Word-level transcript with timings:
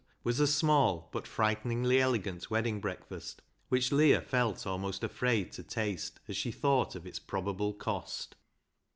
was 0.23 0.39
a 0.39 0.47
small 0.47 1.09
but 1.11 1.27
frighteningly 1.27 2.01
elegant 2.01 2.49
wedding 2.49 2.79
breakfast, 2.81 3.39
which 3.69 3.91
Leah 3.91 4.19
felt 4.19 4.65
almost 4.65 5.03
afraid 5.03 5.51
to 5.51 5.61
taste 5.61 6.19
as 6.27 6.35
she 6.35 6.51
thought 6.51 6.95
of 6.95 7.05
its 7.05 7.19
probable 7.19 7.71
cost. 7.71 8.33